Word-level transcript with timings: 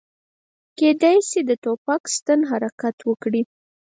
کیدای 0.77 1.17
شي 1.29 1.39
د 1.45 1.51
ټوپک 1.63 2.01
ستن 2.15 2.39
حرکت 2.49 2.95
ونه 3.07 3.15
کړي 3.23 3.41